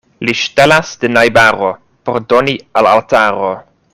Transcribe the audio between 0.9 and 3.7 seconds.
de najbaro, por doni al altaro.